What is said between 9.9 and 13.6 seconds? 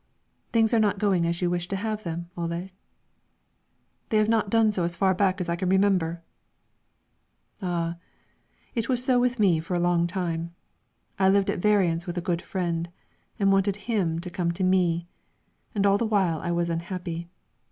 time. I lived at variance with a good friend, and